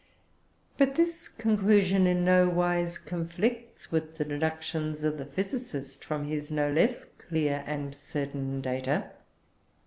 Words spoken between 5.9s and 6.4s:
from